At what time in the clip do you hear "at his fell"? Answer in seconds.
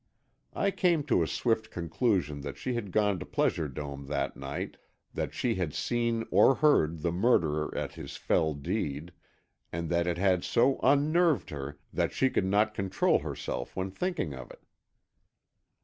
7.77-8.55